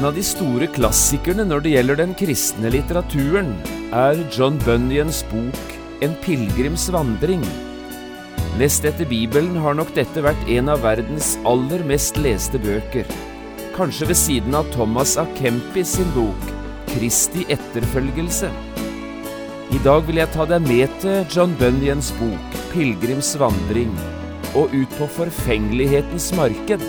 En 0.00 0.06
av 0.08 0.14
de 0.16 0.22
store 0.24 0.64
klassikerne 0.72 1.44
når 1.44 1.60
det 1.60 1.70
gjelder 1.74 1.98
den 2.00 2.12
kristne 2.16 2.70
litteraturen, 2.72 3.50
er 3.92 4.16
John 4.32 4.54
Bunyans 4.64 5.18
bok 5.28 5.74
En 6.00 6.14
pilegrims 6.22 6.86
vandring. 6.88 7.42
Nest 8.56 8.86
etter 8.88 9.04
Bibelen 9.10 9.58
har 9.60 9.74
nok 9.76 9.90
dette 9.92 10.22
vært 10.24 10.46
en 10.48 10.72
av 10.72 10.80
verdens 10.86 11.34
aller 11.44 11.84
mest 11.84 12.16
leste 12.16 12.56
bøker. 12.64 13.12
Kanskje 13.76 14.08
ved 14.08 14.16
siden 14.16 14.56
av 14.56 14.70
Thomas 14.72 15.18
A. 15.20 15.26
Kempis 15.36 15.92
sin 15.98 16.08
bok 16.16 16.48
Kristi 16.94 17.44
etterfølgelse. 17.52 18.48
I 19.68 19.82
dag 19.84 20.08
vil 20.08 20.22
jeg 20.22 20.32
ta 20.32 20.48
deg 20.48 20.64
med 20.64 20.96
til 21.04 21.28
John 21.28 21.52
Bunyans 21.60 22.08
bok 22.22 22.56
Pilegrims 22.72 23.34
vandring 23.36 23.92
og 24.56 24.72
ut 24.72 24.96
på 24.96 25.12
forfengelighetens 25.20 26.32
marked. 26.40 26.88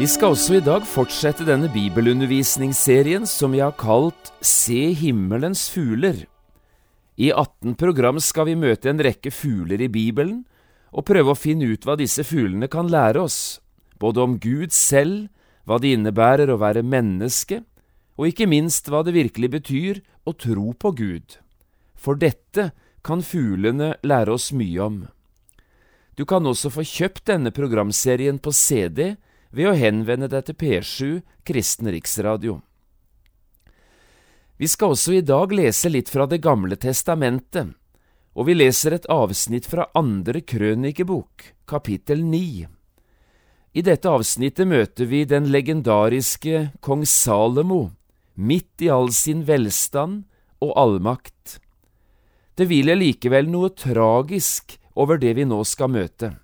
Vi 0.00 0.06
skal 0.08 0.32
også 0.32 0.54
i 0.56 0.62
dag 0.64 0.86
fortsette 0.88 1.44
denne 1.44 1.68
bibelundervisningsserien 1.68 3.26
som 3.28 3.52
vi 3.52 3.58
har 3.60 3.74
kalt 3.76 4.30
Se 4.40 4.94
himmelens 4.96 5.66
fugler. 5.68 6.22
I 7.20 7.28
18 7.28 7.74
program 7.76 8.16
skal 8.24 8.48
vi 8.48 8.54
møte 8.56 8.88
en 8.88 9.02
rekke 9.04 9.28
fugler 9.28 9.84
i 9.84 9.90
Bibelen 9.92 10.46
og 10.88 11.04
prøve 11.04 11.34
å 11.34 11.36
finne 11.36 11.68
ut 11.68 11.84
hva 11.84 11.98
disse 12.00 12.24
fuglene 12.24 12.70
kan 12.72 12.88
lære 12.88 13.20
oss, 13.26 13.60
både 14.00 14.24
om 14.24 14.40
Gud 14.40 14.72
selv, 14.72 15.28
hva 15.68 15.76
det 15.76 15.92
innebærer 15.98 16.48
å 16.48 16.56
være 16.64 16.80
menneske, 16.80 17.60
og 18.16 18.32
ikke 18.32 18.48
minst 18.48 18.88
hva 18.88 19.04
det 19.04 19.18
virkelig 19.20 19.52
betyr 19.60 20.04
å 20.24 20.32
tro 20.32 20.72
på 20.80 20.96
Gud. 20.96 21.36
For 21.92 22.16
dette 22.16 22.70
kan 23.04 23.20
fuglene 23.20 23.98
lære 24.00 24.32
oss 24.32 24.48
mye 24.56 24.80
om. 24.80 25.02
Du 26.16 26.24
kan 26.24 26.48
også 26.48 26.72
få 26.72 26.88
kjøpt 26.88 27.26
denne 27.28 27.52
programserien 27.52 28.40
på 28.40 28.56
CD 28.56 29.18
ved 29.50 29.70
å 29.70 29.76
henvende 29.76 30.28
deg 30.30 30.46
til 30.46 30.58
P7 30.58 31.20
Kristen 31.46 31.90
Riksradio. 31.90 32.60
Vi 34.60 34.68
skal 34.68 34.92
også 34.92 35.14
i 35.16 35.22
dag 35.24 35.52
lese 35.56 35.88
litt 35.88 36.10
fra 36.12 36.26
Det 36.28 36.42
gamle 36.44 36.76
testamentet, 36.76 37.72
og 38.36 38.46
vi 38.46 38.54
leser 38.54 38.94
et 38.94 39.08
avsnitt 39.10 39.66
fra 39.66 39.88
andre 39.96 40.42
krønikebok, 40.44 41.54
kapittel 41.66 42.22
9. 42.24 42.66
I 43.72 43.82
dette 43.86 44.10
avsnittet 44.10 44.68
møter 44.68 45.08
vi 45.08 45.24
den 45.24 45.48
legendariske 45.50 46.70
kong 46.84 47.06
Salomo, 47.06 47.90
midt 48.34 48.82
i 48.84 48.90
all 48.90 49.10
sin 49.14 49.44
velstand 49.48 50.24
og 50.60 50.74
allmakt. 50.76 51.58
Det 52.54 52.66
hviler 52.68 52.98
likevel 52.98 53.48
noe 53.48 53.70
tragisk 53.72 54.76
over 54.92 55.16
det 55.22 55.36
vi 55.38 55.46
nå 55.48 55.62
skal 55.64 55.92
møte. 55.94 56.34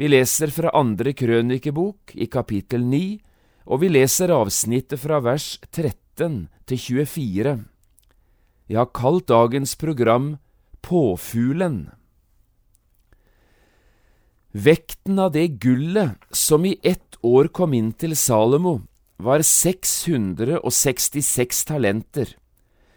Vi 0.00 0.08
leser 0.08 0.50
fra 0.54 0.72
andre 0.74 1.12
krønikebok 1.12 2.14
i 2.16 2.26
kapittel 2.32 2.86
9, 2.88 3.20
og 3.68 3.82
vi 3.82 3.88
leser 3.92 4.32
avsnittet 4.34 5.00
fra 5.02 5.20
vers 5.22 5.58
13 5.70 6.48
til 6.66 6.78
24. 6.78 7.64
Jeg 8.68 8.78
har 8.78 8.90
kalt 8.96 9.28
dagens 9.28 9.76
program 9.76 10.36
Påfuglen. 10.82 11.90
Vekten 14.52 15.18
av 15.22 15.32
det 15.32 15.46
gullet 15.62 16.18
som 16.34 16.64
i 16.68 16.74
ett 16.82 17.16
år 17.22 17.48
kom 17.48 17.72
inn 17.76 17.92
til 17.92 18.16
Salomo, 18.16 18.80
var 19.22 19.42
666 19.46 21.64
talenter, 21.68 22.26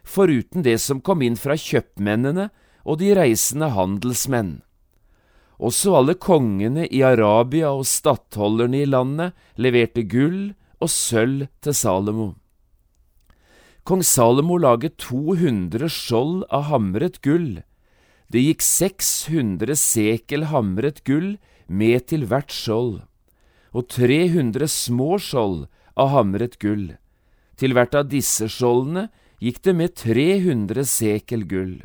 foruten 0.03 0.63
det 0.66 0.79
som 0.81 1.00
kom 1.00 1.22
inn 1.22 1.38
fra 1.39 1.55
kjøpmennene 1.55 2.50
og 2.84 3.00
de 3.00 3.13
reisende 3.16 3.69
handelsmenn. 3.72 4.65
Også 5.55 5.93
alle 5.95 6.16
kongene 6.19 6.83
i 6.91 6.99
Arabia 7.05 7.71
og 7.71 7.85
stattholderne 7.88 8.81
i 8.83 8.89
landet 8.89 9.35
leverte 9.55 10.03
gull 10.03 10.51
og 10.83 10.91
sølv 10.91 11.47
til 11.63 11.77
Salomo. 11.77 12.33
Kong 13.85 14.03
Salomo 14.03 14.57
laget 14.59 14.97
200 14.99 15.88
skjold 15.93 16.43
av 16.49 16.67
hamret 16.71 17.21
gull. 17.23 17.61
Det 18.33 18.41
gikk 18.41 18.66
600 18.66 19.77
sekel 19.79 20.47
hamret 20.51 21.03
gull 21.05 21.35
med 21.67 22.07
til 22.09 22.25
hvert 22.27 22.51
skjold, 22.51 23.03
og 23.72 23.87
300 23.93 24.67
små 24.67 25.19
skjold 25.22 25.67
av 25.95 26.11
hamret 26.11 26.57
gull. 26.59 26.95
Til 27.55 27.77
hvert 27.77 27.95
av 27.95 28.09
disse 28.11 28.49
skjoldene 28.51 29.07
gikk 29.39 29.61
det 29.63 29.75
med 29.77 29.93
300 30.01 30.83
sekel 30.89 31.45
gull 31.47 31.77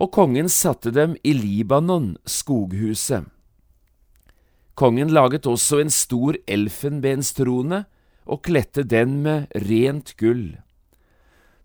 og 0.00 0.08
kongen 0.16 0.48
satte 0.48 0.92
dem 0.96 1.16
i 1.22 1.34
Libanon, 1.36 2.14
skoghuset. 2.24 3.28
Kongen 4.80 5.12
laget 5.12 5.44
også 5.44 5.82
en 5.82 5.92
stor 5.92 6.38
elfenbenstrone 6.48 7.82
og 8.24 8.42
kledte 8.46 8.86
den 8.88 9.18
med 9.26 9.52
rent 9.68 10.14
gull. 10.16 10.56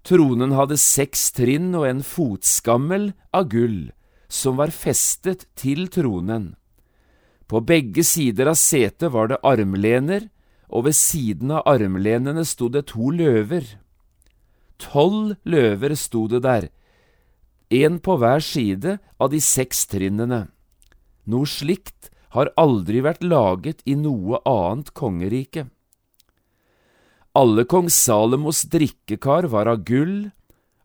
Tronen 0.06 0.52
hadde 0.54 0.78
seks 0.78 1.30
trinn 1.34 1.72
og 1.78 1.88
en 1.88 2.04
fotskammel 2.06 3.14
av 3.34 3.48
gull, 3.54 3.94
som 4.28 4.60
var 4.60 4.74
festet 4.76 5.48
til 5.56 5.88
tronen. 5.88 6.54
På 7.48 7.62
begge 7.64 8.04
sider 8.04 8.52
av 8.52 8.60
setet 8.60 9.14
var 9.14 9.32
det 9.32 9.42
armlener, 9.46 10.28
og 10.68 10.90
ved 10.90 10.98
siden 10.98 11.54
av 11.56 11.64
armlenene 11.70 12.44
sto 12.46 12.68
det 12.74 12.88
to 12.92 13.14
løver. 13.14 13.64
Tolv 14.82 15.38
løver 15.46 15.96
sto 15.96 16.26
det 16.28 16.42
der, 16.44 16.68
en 17.70 18.00
på 18.00 18.18
hver 18.22 18.44
side 18.44 18.98
av 19.18 19.32
de 19.32 19.40
seks 19.42 19.86
trinnene. 19.90 20.48
Noe 21.26 21.50
slikt 21.50 22.12
har 22.36 22.52
aldri 22.60 23.02
vært 23.02 23.24
laget 23.24 23.82
i 23.86 23.96
noe 23.98 24.42
annet 24.46 24.92
kongerike. 24.94 25.68
Alle 27.36 27.66
kong 27.68 27.90
Salomos 27.92 28.64
drikkekar 28.72 29.50
var 29.52 29.68
av 29.68 29.84
gull, 29.88 30.32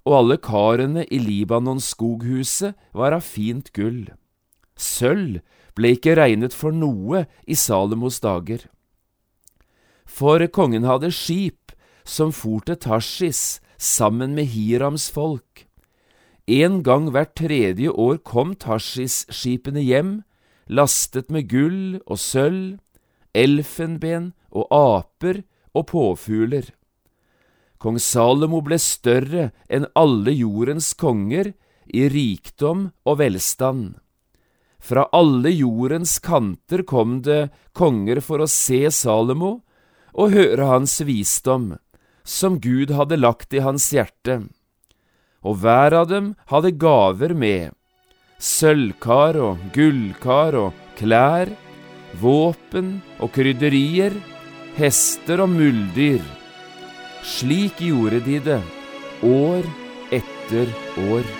og 0.08 0.16
alle 0.16 0.36
karene 0.42 1.04
i 1.12 1.20
Libanons 1.22 1.92
skoghuset 1.92 2.74
var 2.96 3.14
av 3.14 3.22
fint 3.22 3.70
gull. 3.76 4.08
Sølv 4.74 5.42
ble 5.76 5.94
ikke 5.94 6.16
regnet 6.18 6.56
for 6.56 6.74
noe 6.74 7.26
i 7.46 7.54
Salomos 7.54 8.18
dager. 8.24 8.64
For 10.10 10.42
kongen 10.50 10.88
hadde 10.88 11.12
skip 11.14 11.74
som 12.02 12.32
for 12.34 12.64
til 12.66 12.80
Tarsis 12.80 13.60
sammen 13.78 14.34
med 14.34 14.50
Hirams 14.50 15.06
folk. 15.12 15.69
En 16.48 16.82
gang 16.82 17.10
hvert 17.12 17.34
tredje 17.36 17.90
år 17.90 18.20
kom 18.24 18.54
Tarsis-skipene 18.56 19.82
hjem, 19.84 20.12
lastet 20.70 21.30
med 21.30 21.48
gull 21.50 22.00
og 22.06 22.18
sølv, 22.18 22.78
elfenben 23.34 24.32
og 24.50 24.66
aper 24.74 25.42
og 25.74 25.86
påfugler. 25.90 26.70
Kong 27.80 27.98
Salomo 28.02 28.60
ble 28.60 28.76
større 28.82 29.50
enn 29.72 29.88
alle 29.96 30.34
jordens 30.36 30.92
konger 30.94 31.52
i 31.88 32.08
rikdom 32.12 32.90
og 33.08 33.20
velstand. 33.22 33.94
Fra 34.80 35.06
alle 35.16 35.52
jordens 35.52 36.18
kanter 36.24 36.82
kom 36.88 37.20
det 37.24 37.50
konger 37.76 38.20
for 38.24 38.40
å 38.40 38.48
se 38.50 38.86
Salomo 38.92 39.60
og 40.12 40.34
høre 40.34 40.68
hans 40.68 40.98
visdom, 41.04 41.74
som 42.24 42.58
Gud 42.60 42.92
hadde 42.96 43.20
lagt 43.20 43.54
i 43.54 43.62
hans 43.64 43.90
hjerte 43.94 44.42
og 45.44 45.60
hver 45.62 45.96
av 45.96 46.08
dem 46.10 46.32
hadde 46.52 46.74
gaver 46.80 47.34
med, 47.34 47.72
sølvkar 48.40 49.38
og 49.40 49.64
gullkar 49.74 50.56
og 50.60 50.86
klær, 51.00 51.52
våpen 52.20 52.98
og 53.20 53.32
krydderier, 53.34 54.16
hester 54.76 55.44
og 55.44 55.52
muldyr. 55.54 56.24
Slik 57.24 57.80
gjorde 57.84 58.22
de 58.24 58.40
det, 58.50 58.62
år 59.24 59.68
etter 60.16 60.74
år. 61.10 61.39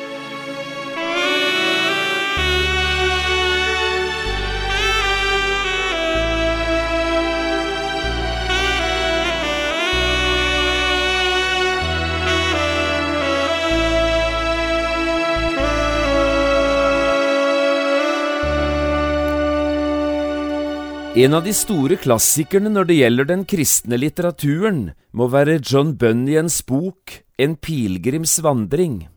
En 21.19 21.35
av 21.35 21.43
de 21.43 21.51
store 21.51 21.97
klassikerne 21.99 22.71
når 22.71 22.87
det 22.87 22.97
gjelder 23.01 23.27
den 23.27 23.41
kristne 23.49 23.97
litteraturen, 23.99 24.93
må 25.11 25.27
være 25.27 25.57
John 25.59 25.97
Bunyans 25.99 26.61
bok 26.63 27.17
En 27.35 27.57
pilegrims 27.59 28.37
vandring. 28.45 29.09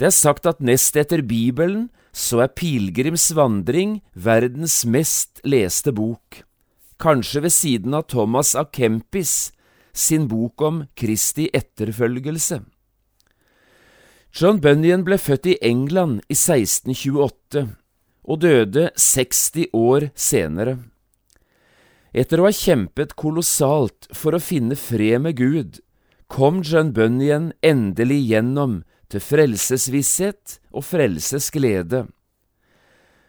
Det 0.00 0.06
er 0.08 0.14
sagt 0.16 0.46
at 0.48 0.62
nest 0.64 0.96
etter 0.96 1.20
Bibelen 1.20 1.90
så 2.12 2.40
er 2.40 2.54
Pilegrims 2.56 3.26
vandring 3.36 3.98
verdens 4.14 4.86
mest 4.88 5.42
leste 5.44 5.92
bok, 5.92 6.40
kanskje 6.96 7.42
ved 7.44 7.52
siden 7.52 7.94
av 7.98 8.06
Thomas 8.08 8.54
Akempis, 8.56 9.52
Kempis 9.52 9.52
sin 9.92 10.28
bok 10.30 10.62
om 10.62 10.86
Kristi 10.96 11.50
etterfølgelse. 11.52 12.62
John 14.32 14.60
Bunyan 14.60 15.04
ble 15.04 15.18
født 15.18 15.50
i 15.52 15.58
England 15.60 16.22
i 16.28 16.36
1628 16.38 17.66
og 18.28 18.42
døde 18.44 18.90
60 18.94 19.72
år 19.72 20.10
senere. 20.14 20.76
Etter 22.12 22.40
å 22.40 22.48
ha 22.48 22.52
kjempet 22.54 23.16
kolossalt 23.16 24.08
for 24.16 24.36
å 24.36 24.42
finne 24.42 24.76
fred 24.76 25.24
med 25.24 25.40
Gud, 25.40 25.80
kom 26.28 26.60
John 26.64 26.92
Bunyan 26.92 27.52
endelig 27.64 28.20
gjennom 28.28 28.82
til 29.08 29.24
frelsesvisshet 29.24 30.58
og 30.72 30.84
frelsesglede. 30.84 32.06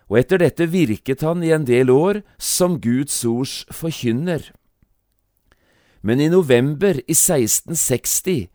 Og 0.10 0.19
etter 0.19 0.42
dette 0.42 0.68
virket 0.68 1.24
han 1.24 1.44
i 1.45 1.54
en 1.56 1.68
del 1.68 1.92
år 1.94 2.24
som 2.42 2.80
Guds 2.81 3.22
ords 3.30 3.62
forkynner. 3.72 4.42
Men 6.02 6.24
i 6.24 6.30
november 6.31 7.00
i 7.06 7.16
1660 7.16 8.48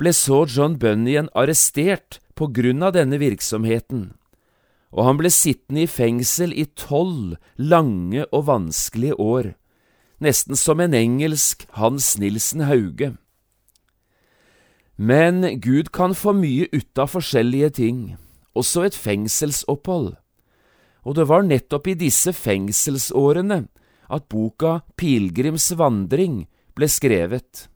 ble 0.00 0.12
så 0.12 0.44
John 0.48 0.76
Bunyan 0.80 1.30
arrestert 1.36 2.18
på 2.36 2.50
grunn 2.52 2.82
av 2.84 2.96
denne 2.96 3.20
virksomheten, 3.20 4.10
og 4.94 5.06
han 5.08 5.18
ble 5.20 5.30
sittende 5.32 5.84
i 5.84 5.90
fengsel 5.90 6.54
i 6.54 6.66
tolv 6.78 7.36
lange 7.56 8.26
og 8.30 8.46
vanskelige 8.50 9.18
år, 9.20 9.52
nesten 10.22 10.56
som 10.56 10.80
en 10.80 10.94
engelsk 10.96 11.66
Hans 11.76 12.14
Nilsen 12.20 12.64
Hauge. 12.68 13.14
Men 14.96 15.44
Gud 15.60 15.92
kan 15.92 16.14
få 16.16 16.32
mye 16.32 16.70
ut 16.72 16.98
av 16.98 17.12
forskjellige 17.12 17.70
ting, 17.80 17.98
også 18.56 18.86
et 18.86 18.96
fengselsopphold, 18.96 20.14
og 21.06 21.18
det 21.18 21.26
var 21.28 21.44
nettopp 21.44 21.90
i 21.92 21.98
disse 21.98 22.32
fengselsårene 22.32 23.66
at 24.08 24.28
boka 24.32 24.80
Pilegrims 24.96 25.68
vandring 25.76 26.46
ble 26.78 26.88
skrevet. 26.90 27.66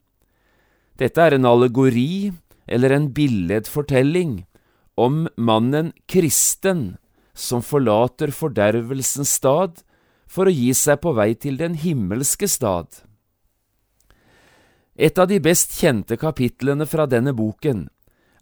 Dette 0.97 1.21
er 1.21 1.35
en 1.37 1.47
allegori, 1.47 2.31
eller 2.67 2.93
en 2.95 3.09
billedfortelling, 3.13 4.41
om 5.01 5.25
mannen 5.37 5.91
kristen 6.05 6.97
som 7.33 7.63
forlater 7.65 8.33
fordervelsens 8.35 9.31
stad 9.39 9.81
for 10.29 10.47
å 10.47 10.53
gi 10.53 10.71
seg 10.77 11.01
på 11.03 11.13
vei 11.17 11.31
til 11.35 11.57
den 11.59 11.77
himmelske 11.79 12.47
stad. 12.51 12.87
Et 14.95 15.17
av 15.17 15.27
de 15.31 15.39
best 15.41 15.73
kjente 15.79 16.17
kapitlene 16.19 16.85
fra 16.85 17.07
denne 17.09 17.33
boken 17.33 17.87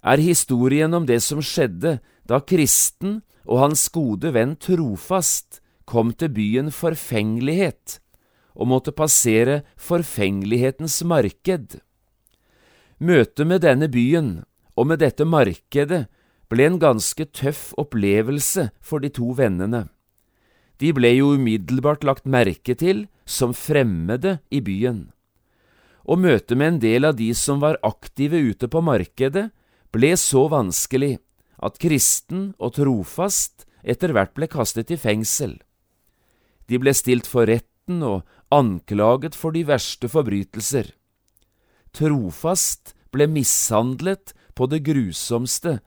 er 0.01 0.21
historien 0.23 0.93
om 0.95 1.05
det 1.07 1.21
som 1.23 1.41
skjedde 1.43 1.99
da 2.27 2.41
kristen 2.41 3.21
og 3.45 3.63
hans 3.63 3.87
gode 3.93 4.33
venn 4.35 4.55
Trofast 4.59 5.61
kom 5.89 6.11
til 6.13 6.33
byen 6.35 6.69
Forfengelighet 6.73 7.99
og 8.59 8.69
måtte 8.73 8.91
passere 8.91 9.61
forfengelighetens 9.79 10.99
marked. 11.07 11.79
Møtet 12.99 13.47
med 13.47 13.63
denne 13.63 13.87
byen 13.87 14.31
og 14.75 14.89
med 14.89 14.99
dette 14.99 15.25
markedet 15.25 16.07
ble 16.49 16.65
en 16.65 16.79
ganske 16.81 17.25
tøff 17.35 17.69
opplevelse 17.77 18.69
for 18.81 19.03
de 19.03 19.11
to 19.13 19.31
vennene. 19.37 19.87
De 20.79 20.91
ble 20.95 21.11
jo 21.17 21.33
umiddelbart 21.35 22.05
lagt 22.07 22.25
merke 22.25 22.75
til 22.79 23.05
som 23.29 23.53
fremmede 23.53 24.39
i 24.49 24.61
byen. 24.63 25.09
Og 26.09 26.21
møtet 26.23 26.57
med 26.57 26.73
en 26.73 26.81
del 26.81 27.05
av 27.05 27.17
de 27.19 27.29
som 27.37 27.59
var 27.61 27.77
aktive 27.85 28.39
ute 28.39 28.69
på 28.71 28.81
markedet, 28.81 29.49
ble 29.93 30.13
så 30.17 30.47
vanskelig 30.49 31.17
at 31.61 31.77
kristen 31.81 32.53
og 32.57 32.77
trofast 32.77 33.67
etter 33.83 34.13
hvert 34.15 34.33
ble 34.37 34.47
kastet 34.49 34.91
i 34.93 34.97
fengsel. 34.97 35.57
De 36.69 36.79
ble 36.81 36.93
stilt 36.95 37.27
for 37.27 37.49
retten 37.49 38.01
og 38.05 38.23
anklaget 38.53 39.35
for 39.37 39.53
de 39.53 39.65
verste 39.67 40.09
forbrytelser. 40.09 40.93
Trofast 41.93 42.93
ble 43.13 43.25
mishandlet 43.29 44.33
på 44.55 44.69
det 44.69 44.83
grusomste 44.85 45.79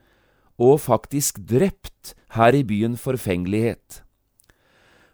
og 0.61 0.81
faktisk 0.81 1.41
drept 1.49 2.13
her 2.37 2.55
i 2.55 2.63
byen 2.63 2.97
Forfengelighet. 2.97 4.03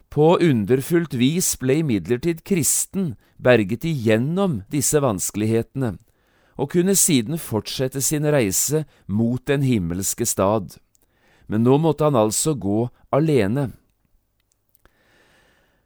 På 0.09 0.39
underfullt 0.41 1.13
vis 1.13 1.53
ble 1.61 1.79
imidlertid 1.83 2.41
kristen 2.47 3.13
berget 3.37 3.85
igjennom 3.85 4.63
disse 4.73 4.99
vanskelighetene, 5.03 5.97
og 6.59 6.71
kunne 6.73 6.95
siden 6.97 7.37
fortsette 7.39 8.01
sin 8.01 8.25
reise 8.25 8.83
mot 9.07 9.43
den 9.47 9.61
himmelske 9.63 10.25
stad. 10.25 10.79
Men 11.47 11.63
nå 11.63 11.77
måtte 11.77 12.09
han 12.09 12.17
altså 12.19 12.55
gå 12.57 12.89
alene. 13.15 13.69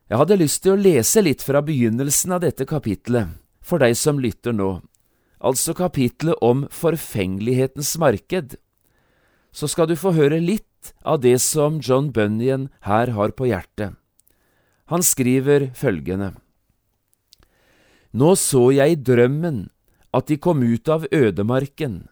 Jeg 0.10 0.20
hadde 0.20 0.40
lyst 0.40 0.64
til 0.64 0.74
å 0.74 0.80
lese 0.80 1.22
litt 1.24 1.44
fra 1.44 1.62
begynnelsen 1.66 2.34
av 2.36 2.44
dette 2.44 2.66
kapitlet, 2.70 3.30
for 3.64 3.84
deg 3.84 3.96
som 3.98 4.20
lytter 4.24 4.56
nå, 4.56 4.82
altså 5.44 5.76
kapitlet 5.76 6.40
om 6.44 6.66
forfengelighetens 6.72 7.96
marked. 8.00 8.58
Så 9.54 9.70
skal 9.70 9.88
du 9.90 9.96
få 9.96 10.16
høre 10.18 10.42
litt 10.42 10.94
av 11.06 11.22
det 11.22 11.38
som 11.44 11.78
John 11.80 12.10
Bunyan 12.12 12.70
her 12.88 13.14
har 13.14 13.36
på 13.38 13.48
hjertet. 13.48 13.94
Han 14.92 15.06
skriver 15.06 15.70
følgende. 15.78 16.34
Nå 18.14 18.34
så 18.38 18.68
jeg 18.74 18.98
i 18.98 19.00
drømmen 19.00 19.68
at 20.14 20.28
de 20.30 20.38
kom 20.38 20.62
ut 20.62 20.90
av 20.90 21.06
ødemarken. 21.10 22.04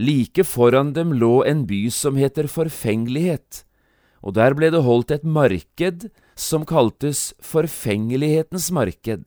Like 0.00 0.44
foran 0.48 0.94
dem 0.96 1.12
lå 1.12 1.42
en 1.44 1.66
by 1.68 1.82
som 1.92 2.16
heter 2.16 2.48
Forfengelighet, 2.48 3.64
og 4.24 4.36
der 4.38 4.56
ble 4.56 4.70
det 4.72 4.84
holdt 4.86 5.12
et 5.12 5.26
marked 5.26 6.08
som 6.36 6.64
kaltes 6.64 7.34
Forfengelighetens 7.44 8.70
marked. 8.72 9.26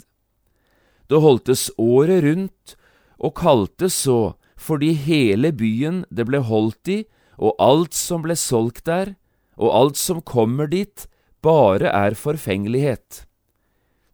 Det 1.09 1.19
holdtes 1.21 1.69
året 1.77 2.23
rundt 2.25 2.77
og 3.19 3.35
kaltes 3.37 3.99
så 4.07 4.33
fordi 4.57 4.93
hele 4.95 5.51
byen 5.51 6.05
det 6.09 6.25
ble 6.29 6.39
holdt 6.47 6.89
i, 6.89 6.99
og 7.37 7.55
alt 7.61 7.93
som 7.97 8.23
ble 8.25 8.35
solgt 8.39 8.85
der, 8.89 9.15
og 9.57 9.73
alt 9.73 9.99
som 9.99 10.21
kommer 10.21 10.69
dit, 10.69 11.07
bare 11.43 11.89
er 11.91 12.15
forfengelighet. 12.17 13.25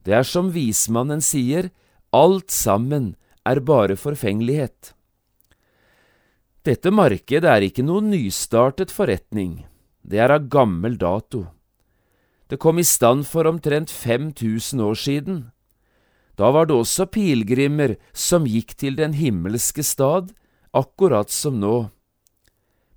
Det 0.03 0.15
er 0.15 0.25
som 0.25 0.51
vismannen 0.55 1.21
sier, 1.21 1.69
alt 2.15 2.51
sammen 2.51 3.13
er 3.45 3.61
bare 3.61 3.95
forfengelighet. 3.99 4.93
Dette 6.65 6.91
markedet 6.91 7.47
er 7.49 7.63
ikke 7.65 7.85
noen 7.85 8.09
nystartet 8.11 8.91
forretning, 8.91 9.63
det 10.03 10.19
er 10.19 10.33
av 10.33 10.49
gammel 10.51 10.97
dato. 10.99 11.45
Det 12.49 12.57
kom 12.57 12.81
i 12.81 12.87
stand 12.87 13.27
for 13.29 13.45
omtrent 13.45 13.91
5000 13.93 14.81
år 14.81 14.97
siden. 14.97 15.39
Da 16.33 16.49
var 16.55 16.65
det 16.65 16.77
også 16.79 17.05
pilegrimer 17.11 17.97
som 18.13 18.47
gikk 18.49 18.73
til 18.79 18.97
den 18.97 19.13
himmelske 19.13 19.85
stad, 19.85 20.31
akkurat 20.73 21.29
som 21.29 21.59
nå. 21.61 21.91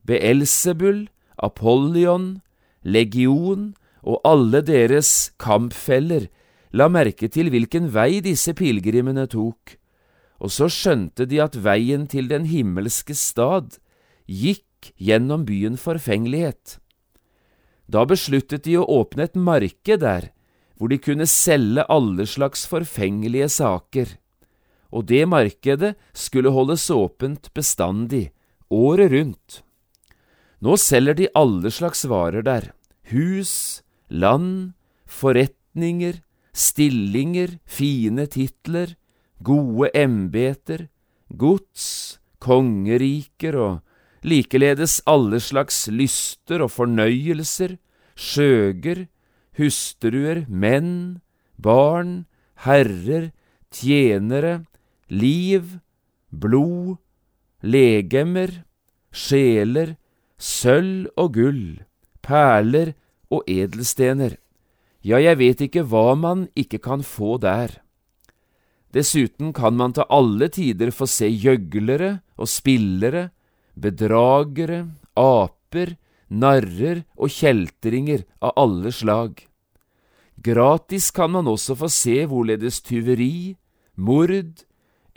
Beelzebul, 0.08 1.06
Apollion, 1.42 2.40
Legion 2.82 3.72
og 4.02 4.20
alle 4.26 4.62
deres 4.66 5.30
kampfeller 5.40 6.26
la 6.72 6.88
merke 6.90 7.28
til 7.30 7.50
hvilken 7.52 7.90
vei 7.94 8.20
disse 8.24 8.54
pilegrimene 8.58 9.28
tok, 9.30 9.76
og 10.42 10.50
så 10.50 10.68
skjønte 10.72 11.26
de 11.30 11.38
at 11.44 11.58
veien 11.62 12.08
til 12.10 12.30
den 12.30 12.48
himmelske 12.50 13.14
stad 13.14 13.78
gikk 14.26 14.92
gjennom 14.98 15.44
byen 15.46 15.78
forfengelighet. 15.78 16.78
Da 17.86 18.06
besluttet 18.08 18.64
de 18.66 18.78
å 18.80 18.88
åpne 18.88 19.28
et 19.28 19.36
marked 19.38 20.02
der, 20.02 20.30
hvor 20.74 20.90
de 20.90 20.98
kunne 20.98 21.28
selge 21.30 21.84
alle 21.92 22.26
slags 22.26 22.64
forfengelige 22.66 23.46
saker, 23.52 24.16
og 24.90 25.06
det 25.08 25.22
markedet 25.28 25.92
skulle 26.12 26.50
holdes 26.52 26.88
åpent 26.90 27.52
bestandig, 27.54 28.32
året 28.72 29.12
rundt. 29.12 29.62
Nå 30.62 30.76
selger 30.78 31.16
de 31.18 31.26
alle 31.34 31.72
slags 31.74 32.04
varer 32.06 32.44
der, 32.46 32.68
hus, 33.10 33.82
land, 34.06 34.74
forretninger, 35.10 36.20
stillinger, 36.54 37.56
fine 37.66 38.28
titler, 38.30 38.94
gode 39.42 39.90
embeter, 39.98 40.86
gods, 41.34 42.20
kongeriker 42.42 43.58
og 43.58 43.80
likeledes 44.22 45.00
alle 45.10 45.40
slags 45.42 45.88
lyster 45.90 46.62
og 46.62 46.70
fornøyelser, 46.76 47.74
skjøger, 48.14 49.08
hustruer, 49.58 50.44
menn, 50.46 51.22
barn, 51.58 52.22
herrer, 52.62 53.32
tjenere, 53.74 54.60
liv, 55.10 55.80
blod, 56.30 57.00
legemer, 57.66 58.62
sjeler, 59.10 59.96
sølv 60.42 61.06
og 61.16 61.36
gull, 61.38 61.82
perler 62.22 62.96
og 63.30 63.46
edelstener, 63.46 64.36
Ja, 65.02 65.18
jeg 65.18 65.38
vet 65.40 65.62
ikke 65.64 65.82
hva 65.90 66.14
man 66.14 66.46
ikke 66.54 66.78
kan 66.78 67.02
få 67.02 67.34
der. 67.42 67.80
Dessuten 68.94 69.50
kan 69.56 69.74
man 69.74 69.94
til 69.96 70.06
alle 70.06 70.46
tider 70.52 70.92
få 70.94 71.08
se 71.10 71.26
gjøglere 71.26 72.20
og 72.38 72.46
spillere, 72.46 73.30
bedragere, 73.74 74.84
aper, 75.18 75.96
narrer 76.30 77.02
og 77.16 77.32
kjeltringer 77.34 78.22
av 78.38 78.54
alle 78.62 78.92
slag. 78.94 79.42
Gratis 80.42 81.10
kan 81.10 81.32
man 81.34 81.50
også 81.50 81.74
få 81.78 81.90
se 81.90 82.22
hvorledes 82.28 82.78
tyveri, 82.86 83.56
mord, 83.96 84.62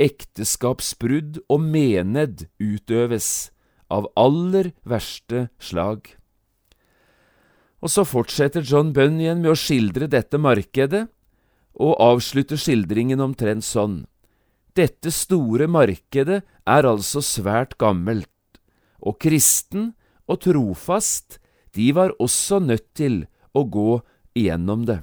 ekteskapsbrudd 0.02 1.44
og 1.46 1.62
mened 1.62 2.48
utøves, 2.58 3.52
av 3.92 4.08
aller 4.18 4.72
verste 4.88 5.48
slag. 5.60 6.16
Og 7.84 7.92
så 7.92 8.06
fortsetter 8.08 8.66
John 8.66 8.94
Bunyan 8.96 9.44
med 9.44 9.54
å 9.54 9.60
skildre 9.60 10.10
dette 10.10 10.40
markedet, 10.42 11.06
og 11.76 12.00
avslutter 12.02 12.58
skildringen 12.58 13.22
omtrent 13.22 13.66
sånn. 13.68 14.06
Dette 14.76 15.12
store 15.14 15.68
markedet 15.72 16.42
er 16.66 16.88
altså 16.88 17.22
svært 17.24 17.76
gammelt, 17.80 18.32
og 19.04 19.20
kristen 19.22 19.94
og 20.26 20.42
trofast, 20.48 21.40
de 21.76 21.92
var 21.94 22.16
også 22.24 22.62
nødt 22.64 22.88
til 22.96 23.26
å 23.54 23.66
gå 23.68 24.00
igjennom 24.36 24.86
det. 24.88 25.02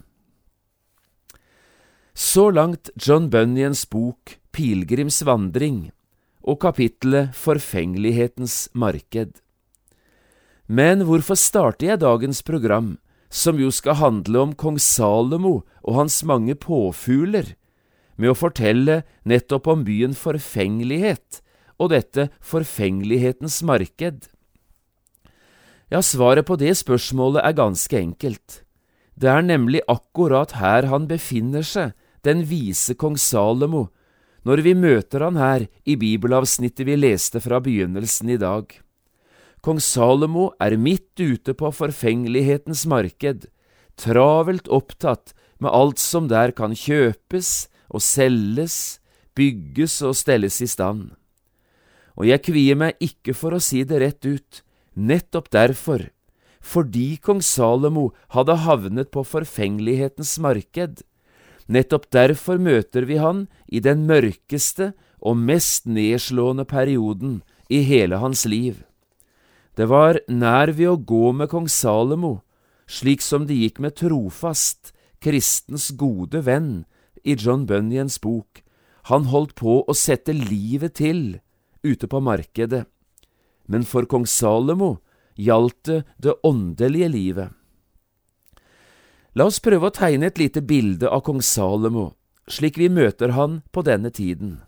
Så 2.13 2.51
langt 2.53 2.91
John 2.97 3.31
Bunyans 3.33 3.87
bok 3.89 4.37
Pilegrims 4.53 5.23
vandring 5.25 5.93
og 6.43 6.61
kapittelet 6.63 7.35
Forfengelighetens 7.37 8.69
marked. 8.75 9.39
Men 10.67 11.05
hvorfor 11.07 11.39
starter 11.39 11.93
jeg 11.93 12.03
dagens 12.03 12.43
program, 12.43 12.97
som 13.33 13.59
jo 13.61 13.71
skal 13.73 13.99
handle 14.01 14.43
om 14.47 14.53
kong 14.55 14.79
Salomo 14.81 15.63
og 15.83 15.97
hans 15.97 16.23
mange 16.25 16.55
påfugler, 16.55 17.55
med 18.17 18.33
å 18.33 18.39
fortelle 18.39 19.03
nettopp 19.25 19.71
om 19.73 19.87
byen 19.87 20.15
Forfengelighet 20.15 21.41
og 21.81 21.91
dette 21.95 22.29
forfengelighetens 22.45 23.63
marked? 23.67 24.29
Ja, 25.93 26.01
svaret 26.01 26.47
på 26.49 26.57
det 26.57 26.77
spørsmålet 26.79 27.45
er 27.45 27.57
ganske 27.57 27.99
enkelt. 27.99 28.63
Det 29.13 29.29
er 29.29 29.43
nemlig 29.45 29.83
akkurat 29.91 30.55
her 30.57 30.89
han 30.89 31.09
befinner 31.11 31.67
seg 31.67 31.93
den 32.25 32.47
vise 32.49 32.95
kong 32.95 33.19
Salomo, 33.19 33.91
når 34.47 34.63
vi 34.67 34.75
møter 34.75 35.23
han 35.27 35.39
her 35.39 35.67
i 35.87 35.97
bibelavsnittet 35.99 36.87
vi 36.89 36.97
leste 36.99 37.43
fra 37.43 37.61
begynnelsen 37.63 38.33
i 38.35 38.39
dag. 38.41 38.67
Kong 39.63 39.79
Salomo 39.79 40.51
er 40.59 40.75
midt 40.75 41.21
ute 41.21 41.55
på 41.55 41.71
forfengelighetens 41.71 42.83
marked, 42.91 43.47
travelt 43.95 44.67
opptatt 44.67 45.37
med 45.63 45.71
alt 45.71 46.03
som 46.03 46.27
der 46.31 46.51
kan 46.57 46.75
kjøpes 46.75 47.69
og 47.93 48.03
selges, 48.03 48.99
bygges 49.39 50.01
og 50.03 50.17
stelles 50.19 50.59
i 50.65 50.69
stand. 50.71 51.13
Og 52.19 52.27
jeg 52.27 52.43
kvier 52.45 52.77
meg 52.79 52.99
ikke 53.01 53.37
for 53.37 53.55
å 53.55 53.63
si 53.63 53.85
det 53.87 54.03
rett 54.03 54.27
ut, 54.27 54.65
nettopp 54.99 55.49
derfor, 55.55 56.09
fordi 56.63 57.17
kong 57.23 57.41
Salomo 57.43 58.11
hadde 58.35 58.59
havnet 58.67 59.11
på 59.15 59.25
forfengelighetens 59.27 60.37
marked, 60.43 61.03
Nettopp 61.73 62.11
derfor 62.13 62.61
møter 62.61 63.07
vi 63.09 63.17
han 63.23 63.47
i 63.67 63.81
den 63.81 64.05
mørkeste 64.09 64.93
og 65.23 65.39
mest 65.41 65.87
nedslående 65.87 66.67
perioden 66.69 67.41
i 67.73 67.81
hele 67.87 68.19
hans 68.21 68.45
liv. 68.45 68.83
Det 69.79 69.87
var 69.89 70.19
nær 70.29 70.75
ved 70.77 70.91
å 70.91 70.99
gå 71.01 71.31
med 71.33 71.49
kong 71.49 71.69
Salomo, 71.73 72.43
slik 72.85 73.25
som 73.25 73.47
det 73.49 73.57
gikk 73.57 73.81
med 73.81 73.97
trofast, 73.97 74.93
kristens 75.23 75.93
gode 75.97 76.43
venn 76.45 76.85
i 77.25 77.39
John 77.39 77.65
Bunyans 77.65 78.19
bok. 78.21 78.61
Han 79.09 79.31
holdt 79.33 79.55
på 79.57 79.81
å 79.87 79.97
sette 79.97 80.35
livet 80.37 80.99
til 81.01 81.41
ute 81.87 82.11
på 82.11 82.21
markedet. 82.21 82.85
Men 83.65 83.87
for 83.89 84.05
kong 84.11 84.27
Salomo 84.29 84.99
gjaldt 85.41 85.87
det 85.89 86.03
det 86.21 86.37
åndelige 86.45 87.09
livet. 87.09 87.49
La 89.33 89.47
oss 89.49 89.63
prøve 89.65 89.89
å 89.89 89.95
tegne 89.97 90.29
et 90.29 90.37
lite 90.41 90.61
bilde 90.61 91.09
av 91.09 91.23
kong 91.25 91.41
Salomo, 91.41 92.13
slik 92.45 92.77
vi 92.77 92.91
møter 92.93 93.33
han 93.33 93.63
på 93.73 93.85
denne 93.87 94.11
tiden. 94.13 94.59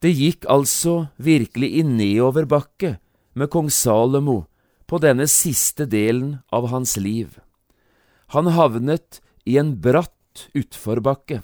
Det 0.00 0.12
gikk 0.12 0.48
altså 0.48 1.10
virkelig 1.20 1.68
i 1.80 1.82
nedoverbakke 1.84 2.96
med 3.36 3.50
kong 3.52 3.68
Salomo 3.68 4.46
på 4.88 5.00
denne 5.00 5.26
siste 5.28 5.84
delen 5.84 6.38
av 6.52 6.70
hans 6.72 6.96
liv. 6.96 7.36
Han 8.32 8.48
havnet 8.56 9.20
i 9.44 9.58
en 9.60 9.74
bratt 9.76 10.48
utforbakke, 10.56 11.42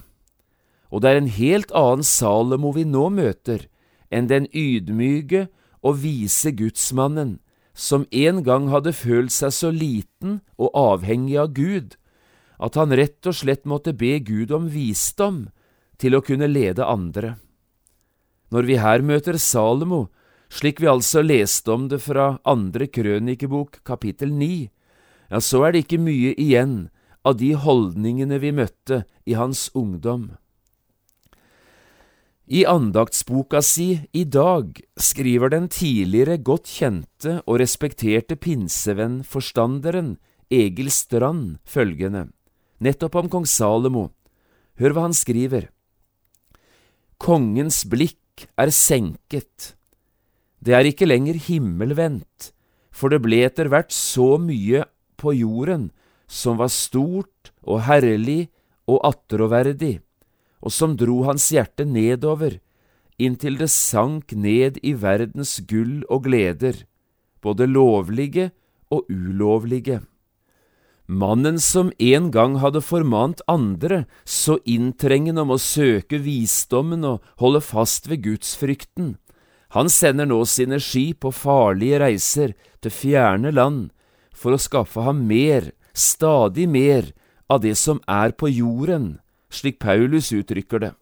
og 0.89 1.05
det 1.05 1.13
er 1.13 1.21
en 1.21 1.33
helt 1.37 1.73
annen 1.77 2.07
Salomo 2.07 2.73
vi 2.77 2.87
nå 2.89 3.11
møter 3.13 3.69
enn 4.09 4.27
den 4.31 4.49
ydmyke 4.57 5.51
og 5.85 6.01
vise 6.01 6.51
gudsmannen 6.57 7.37
som 7.81 8.05
en 8.13 8.43
gang 8.45 8.69
hadde 8.69 8.93
følt 8.93 9.33
seg 9.33 9.55
så 9.57 9.71
liten 9.73 10.41
og 10.61 10.75
avhengig 10.77 11.39
av 11.41 11.55
Gud 11.57 11.97
at 12.61 12.77
han 12.77 12.93
rett 12.93 13.25
og 13.25 13.37
slett 13.37 13.65
måtte 13.69 13.95
be 13.97 14.19
Gud 14.21 14.53
om 14.53 14.69
visdom 14.69 15.47
til 16.01 16.17
å 16.17 16.25
kunne 16.25 16.49
lede 16.51 16.85
andre. 16.85 17.39
Når 18.53 18.69
vi 18.69 18.77
her 18.83 19.05
møter 19.07 19.39
Salomo, 19.41 20.09
slik 20.53 20.83
vi 20.83 20.91
altså 20.91 21.23
leste 21.25 21.73
om 21.73 21.89
det 21.89 22.03
fra 22.05 22.35
andre 22.45 22.89
krønikebok 22.91 23.81
kapittel 23.87 24.35
ni, 24.35 24.69
ja, 25.31 25.41
så 25.41 25.65
er 25.65 25.73
det 25.73 25.87
ikke 25.87 26.03
mye 26.03 26.35
igjen 26.35 26.91
av 27.25 27.39
de 27.41 27.55
holdningene 27.55 28.41
vi 28.43 28.53
møtte 28.53 29.05
i 29.25 29.37
hans 29.39 29.69
ungdom. 29.79 30.35
I 32.51 32.65
andaktsboka 32.67 33.61
si 33.63 34.01
I 34.11 34.25
dag 34.27 34.75
skriver 34.99 35.53
den 35.53 35.69
tidligere 35.71 36.35
godt 36.43 36.67
kjente 36.67 37.37
og 37.47 37.61
respekterte 37.63 38.35
pinsevenn-forstanderen 38.35 40.17
Egil 40.51 40.91
Strand 40.91 41.61
følgende, 41.63 42.25
nettopp 42.83 43.21
om 43.23 43.31
kong 43.31 43.47
Salomo. 43.47 44.09
Hør 44.83 44.97
hva 44.97 45.07
han 45.07 45.15
skriver. 45.15 45.69
Kongens 47.23 47.85
blikk 47.87 48.49
er 48.59 48.75
senket. 48.75 49.77
Det 50.59 50.75
er 50.75 50.91
ikke 50.91 51.07
lenger 51.07 51.39
himmelvendt, 51.39 52.51
for 52.91 53.15
det 53.15 53.23
ble 53.23 53.45
etter 53.47 53.71
hvert 53.71 53.95
så 53.95 54.41
mye 54.43 54.89
på 55.15 55.39
jorden 55.39 55.93
som 56.27 56.59
var 56.59 56.75
stort 56.75 57.55
og 57.63 57.85
herlig 57.87 58.49
og 58.91 59.05
attråverdig 59.07 60.01
og 60.61 60.75
som 60.75 60.97
dro 61.01 61.23
hans 61.29 61.49
hjerte 61.53 61.87
nedover, 61.89 62.59
inntil 63.21 63.59
det 63.61 63.71
sank 63.73 64.33
ned 64.33 64.81
i 64.83 64.95
verdens 64.97 65.59
gull 65.69 66.01
og 66.09 66.25
gleder, 66.29 66.85
både 67.41 67.69
lovlige 67.69 68.51
og 68.93 69.09
ulovlige. 69.09 70.01
Mannen 71.11 71.59
som 71.59 71.91
en 71.99 72.29
gang 72.31 72.61
hadde 72.63 72.85
formant 72.87 73.41
andre 73.51 74.05
så 74.23 74.61
inntrengende 74.63 75.43
om 75.43 75.57
å 75.57 75.59
søke 75.59 76.21
visdommen 76.23 77.03
og 77.09 77.25
holde 77.43 77.65
fast 77.65 78.07
ved 78.07 78.23
gudsfrykten, 78.29 79.17
han 79.71 79.91
sender 79.91 80.27
nå 80.27 80.43
sine 80.51 80.81
skip 80.83 81.21
på 81.23 81.31
farlige 81.35 82.01
reiser 82.03 82.55
til 82.83 82.95
fjerne 82.95 83.53
land 83.55 83.91
for 84.35 84.55
å 84.55 84.63
skaffe 84.63 85.05
ham 85.07 85.23
mer, 85.29 85.71
stadig 85.95 86.67
mer, 86.71 87.13
av 87.51 87.63
det 87.63 87.77
som 87.79 87.99
er 88.07 88.35
på 88.39 88.51
jorden, 88.51 89.19
slik 89.51 89.79
Paulus 89.83 90.33
uttrykker 90.33 90.83
det. 90.83 90.93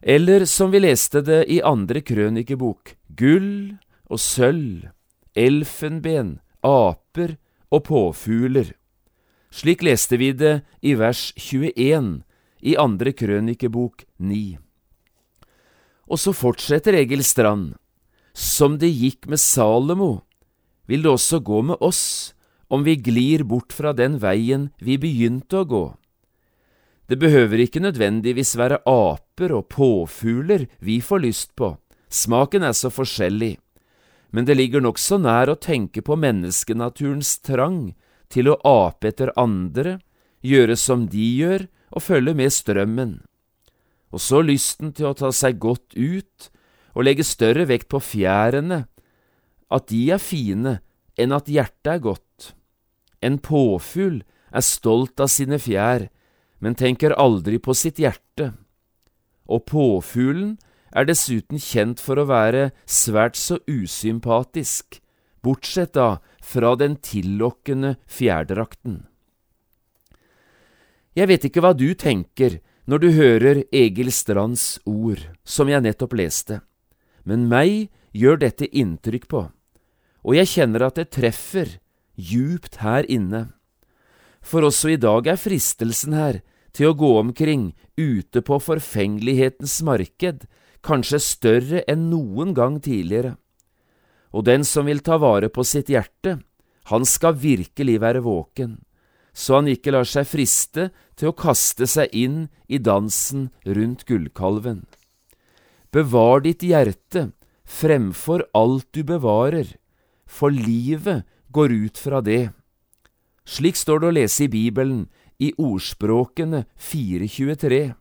Eller 0.00 0.46
som 0.48 0.70
vi 0.72 0.80
leste 0.80 1.20
det 1.20 1.44
i 1.52 1.60
andre 1.60 2.00
krønikebok, 2.00 2.94
gull 3.18 3.76
og 4.08 4.20
sølv, 4.22 4.88
elfenben, 5.36 6.38
aper 6.64 7.36
og 7.70 7.84
påfugler. 7.90 8.72
Slik 9.50 9.82
leste 9.82 10.16
vi 10.16 10.32
det 10.32 10.60
i 10.80 10.94
vers 10.96 11.30
21 11.36 12.22
i 12.62 12.76
andre 12.78 13.12
krønikebok 13.12 14.04
9. 14.18 14.56
Og 16.10 16.18
så 16.18 16.32
fortsetter 16.34 16.96
Egil 16.98 17.22
Strand. 17.26 17.74
Som 18.32 18.78
det 18.78 18.92
gikk 18.94 19.26
med 19.28 19.42
Salomo, 19.42 20.22
vil 20.86 21.02
det 21.02 21.10
også 21.10 21.40
gå 21.42 21.60
med 21.66 21.82
oss 21.82 22.32
om 22.70 22.84
vi 22.86 22.94
glir 22.96 23.42
bort 23.44 23.74
fra 23.74 23.92
den 23.92 24.20
veien 24.22 24.70
vi 24.78 24.96
begynte 25.02 25.60
å 25.60 25.66
gå. 25.66 25.84
Det 27.10 27.18
behøver 27.18 27.64
ikke 27.64 27.82
nødvendigvis 27.82 28.52
være 28.54 28.84
aper 28.86 29.50
og 29.56 29.64
påfugler 29.72 30.68
vi 30.78 31.00
får 31.02 31.24
lyst 31.24 31.56
på, 31.58 31.72
smaken 32.06 32.62
er 32.62 32.76
så 32.78 32.86
forskjellig, 32.86 33.56
men 34.30 34.46
det 34.46 34.54
ligger 34.54 34.84
nokså 34.84 35.18
nær 35.18 35.50
å 35.50 35.58
tenke 35.58 36.04
på 36.06 36.14
menneskenaturens 36.14 37.32
trang 37.42 37.96
til 38.30 38.52
å 38.52 38.60
ape 38.62 39.10
etter 39.10 39.32
andre, 39.34 39.96
gjøre 40.46 40.76
som 40.78 41.08
de 41.10 41.24
gjør 41.40 41.66
og 41.90 42.04
følge 42.06 42.36
med 42.38 42.54
strømmen, 42.54 43.16
og 44.14 44.22
så 44.22 44.44
lysten 44.46 44.94
til 44.94 45.10
å 45.10 45.16
ta 45.18 45.32
seg 45.34 45.58
godt 45.58 45.98
ut 45.98 46.46
og 46.94 47.08
legge 47.08 47.26
større 47.26 47.66
vekt 47.66 47.90
på 47.90 47.98
fjærene, 47.98 48.84
at 49.66 49.90
de 49.90 50.04
er 50.14 50.22
fine 50.22 50.78
enn 51.18 51.34
at 51.34 51.50
hjertet 51.50 51.90
er 51.90 52.06
godt. 52.06 52.52
En 53.18 53.42
påfugl 53.42 54.22
er 54.54 54.66
stolt 54.66 55.18
av 55.18 55.30
sine 55.30 55.58
fjær, 55.58 56.06
men 56.60 56.76
tenker 56.76 57.16
aldri 57.16 57.58
på 57.58 57.74
sitt 57.76 57.98
hjerte. 58.00 58.52
Og 59.50 59.64
påfuglen 59.66 60.58
er 60.94 61.06
dessuten 61.08 61.60
kjent 61.60 62.02
for 62.02 62.20
å 62.20 62.28
være 62.28 62.70
svært 62.86 63.38
så 63.38 63.58
usympatisk, 63.66 65.00
bortsett 65.40 65.94
da 65.96 66.18
fra 66.44 66.74
den 66.76 66.98
tillokkende 67.00 67.96
fjærdrakten. 68.10 69.06
Jeg 71.16 71.26
vet 71.30 71.46
ikke 71.46 71.62
hva 71.64 71.72
du 71.74 71.90
tenker 71.98 72.60
når 72.90 73.02
du 73.02 73.08
hører 73.14 73.62
Egil 73.74 74.10
Strands 74.14 74.78
ord, 74.88 75.22
som 75.44 75.70
jeg 75.70 75.82
nettopp 75.84 76.14
leste, 76.18 76.60
men 77.26 77.48
meg 77.50 77.90
gjør 78.16 78.40
dette 78.42 78.66
inntrykk 78.66 79.26
på, 79.30 79.42
og 80.26 80.36
jeg 80.36 80.50
kjenner 80.54 80.86
at 80.86 80.98
det 80.98 81.10
treffer 81.14 81.78
djupt 82.18 82.80
her 82.84 83.06
inne. 83.08 83.48
For 84.40 84.64
også 84.66 84.94
i 84.94 85.00
dag 85.00 85.28
er 85.28 85.40
fristelsen 85.40 86.16
her 86.16 86.40
til 86.76 86.90
å 86.90 86.96
gå 86.96 87.10
omkring 87.20 87.70
ute 87.98 88.42
på 88.46 88.58
forfengelighetens 88.62 89.80
marked 89.86 90.46
kanskje 90.86 91.20
større 91.22 91.82
enn 91.90 92.08
noen 92.12 92.54
gang 92.56 92.78
tidligere. 92.82 93.36
Og 94.30 94.46
den 94.46 94.64
som 94.64 94.86
vil 94.86 95.02
ta 95.04 95.18
vare 95.20 95.50
på 95.50 95.64
sitt 95.66 95.90
hjerte, 95.90 96.38
han 96.90 97.04
skal 97.06 97.36
virkelig 97.38 97.98
være 98.02 98.22
våken, 98.24 98.78
så 99.32 99.60
han 99.60 99.68
ikke 99.70 99.92
lar 99.94 100.08
seg 100.08 100.26
friste 100.26 100.88
til 101.18 101.30
å 101.30 101.36
kaste 101.36 101.86
seg 101.90 102.10
inn 102.16 102.48
i 102.66 102.78
dansen 102.78 103.50
rundt 103.66 104.06
gullkalven. 104.08 104.86
Bevar 105.90 106.42
ditt 106.46 106.62
hjerte 106.62 107.30
fremfor 107.66 108.46
alt 108.54 108.86
du 108.94 109.02
bevarer, 109.06 109.76
for 110.26 110.54
livet 110.54 111.26
går 111.50 111.74
ut 111.74 111.98
fra 111.98 112.20
det. 112.22 112.50
Slik 113.46 113.78
står 113.78 114.02
det 114.02 114.10
å 114.10 114.14
lese 114.14 114.44
i 114.46 114.52
Bibelen 114.52 115.08
i 115.40 115.52
Ordspråkene 115.56 116.66
423. 116.76 117.94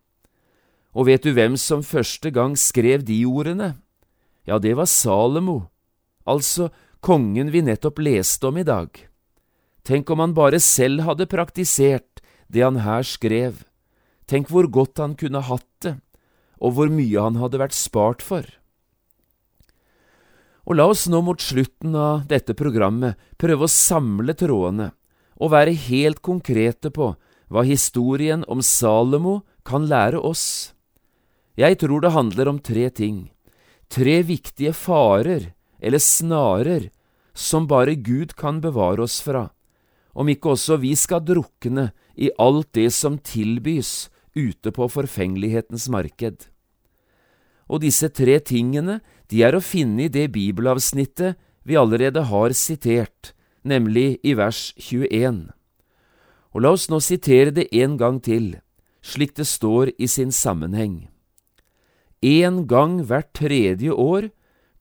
Og 0.98 1.08
vet 1.08 1.24
du 1.24 1.31
hvem 1.36 1.55
som 1.60 1.86
første 1.86 2.31
gang 2.36 2.58
skrev 2.60 3.05
de 3.08 3.22
ordene? 3.29 3.75
Ja, 4.48 4.60
det 4.60 4.75
var 4.75 4.89
Salomo, 4.89 5.69
altså 6.25 6.69
kongen 7.05 7.51
vi 7.53 7.63
nettopp 7.63 8.01
leste 8.03 8.50
om 8.50 8.60
i 8.60 8.67
dag. 8.67 8.91
Tenk 9.86 10.10
om 10.12 10.19
han 10.19 10.36
bare 10.36 10.60
selv 10.60 11.05
hadde 11.08 11.29
praktisert 11.29 12.24
det 12.50 12.65
han 12.65 12.81
her 12.84 13.05
skrev. 13.05 13.63
Tenk 14.29 14.50
hvor 14.51 14.67
godt 14.67 15.00
han 15.01 15.15
kunne 15.17 15.41
hatt 15.46 15.69
det, 15.86 15.96
og 16.60 16.75
hvor 16.75 16.91
mye 16.91 17.22
han 17.24 17.39
hadde 17.39 17.62
vært 17.62 17.77
spart 17.77 18.25
for. 18.25 18.43
Og 20.69 20.77
la 20.77 20.86
oss 20.91 21.08
nå 21.10 21.22
mot 21.25 21.41
slutten 21.41 21.96
av 21.98 22.27
dette 22.29 22.53
programmet 22.58 23.17
prøve 23.41 23.65
å 23.65 23.74
samle 23.74 24.36
trådene 24.38 24.91
og 25.39 25.53
være 25.53 25.74
helt 25.88 26.19
konkrete 26.25 26.91
på 26.93 27.13
hva 27.50 27.65
historien 27.65 28.46
om 28.48 28.62
Salomo 28.62 29.42
kan 29.66 29.88
lære 29.90 30.22
oss. 30.22 30.74
Jeg 31.57 31.79
tror 31.81 32.01
det 32.01 32.16
handler 32.16 32.50
om 32.50 32.59
tre 32.64 32.88
ting, 32.90 33.31
tre 33.90 34.22
viktige 34.24 34.74
farer, 34.74 35.51
eller 35.81 36.00
snarer, 36.00 36.90
som 37.33 37.68
bare 37.68 37.96
Gud 37.96 38.35
kan 38.38 38.62
bevare 38.62 39.03
oss 39.03 39.20
fra, 39.24 39.50
om 40.14 40.29
ikke 40.29 40.53
også 40.55 40.79
vi 40.81 40.94
skal 40.96 41.25
drukne 41.25 41.90
i 42.16 42.31
alt 42.40 42.72
det 42.75 42.90
som 42.94 43.18
tilbys 43.18 44.09
ute 44.35 44.72
på 44.75 44.88
forfengelighetens 44.92 45.90
marked. 45.92 46.48
Og 47.70 47.83
disse 47.83 48.09
tre 48.09 48.40
tingene, 48.42 49.00
de 49.29 49.44
er 49.46 49.55
å 49.55 49.64
finne 49.64 50.07
i 50.07 50.12
det 50.12 50.29
bibelavsnittet 50.33 51.38
vi 51.68 51.77
allerede 51.77 52.25
har 52.31 52.55
sitert, 52.57 53.33
nemlig 53.64 54.18
i 54.25 54.33
vers 54.38 54.72
21. 54.79 55.50
Og 56.53 56.64
la 56.66 56.74
oss 56.74 56.90
nå 56.90 57.00
sitere 57.03 57.53
det 57.53 57.68
en 57.75 57.98
gang 57.98 58.18
til, 58.25 58.57
slik 59.01 59.35
det 59.38 59.46
står 59.48 59.94
i 59.98 60.07
sin 60.09 60.31
sammenheng. 60.33 61.09
En 62.25 62.66
gang 62.68 63.00
hvert 63.07 63.31
tredje 63.38 63.94
år 63.94 64.31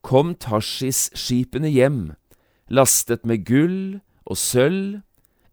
kom 0.02 0.35
Tarsis-skipene 0.35 1.70
hjem, 1.70 2.00
lastet 2.68 3.26
med 3.26 3.44
gull 3.46 4.00
og 4.24 4.38
sølv, 4.40 5.02